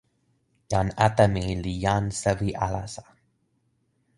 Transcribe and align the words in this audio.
jan 0.69 0.87
Atemi 1.07 1.45
li 1.63 1.73
jan 1.83 2.05
sewi 2.21 2.49
alasa. 2.65 3.03